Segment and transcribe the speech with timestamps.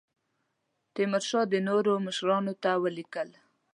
[0.93, 3.29] تیمورشاه نورو مشرانو ته ولیکل.